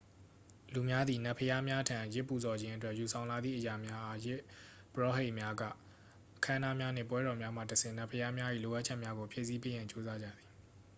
[0.73, 4.41] လူများသည် နတ်ဘုရားများထံ ယဇ်ပူဇော်ခြင်းအတွက်ယူဆောင်လာသည့်အရာများအား ယဇ်
[4.93, 5.63] ပုရောဟိတ်များက
[6.37, 10.49] အခမ်းအနားများနှင့်ပွဲတော်များမှတဆင့်နတ်ဘုရားများ၏လိုအပ်ချက်များကိုဖြည့်ဆည်းပေးရန်ကြိုးစားကြသည်